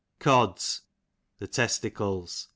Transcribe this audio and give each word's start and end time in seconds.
Cods, 0.17 0.81
the 1.37 1.45
testicles. 1.45 2.47